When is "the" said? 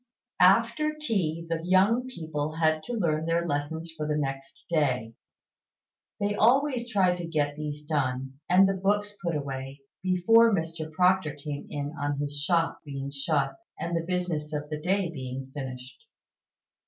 1.47-1.61, 4.07-4.17, 8.67-8.73, 13.95-14.01, 14.71-14.81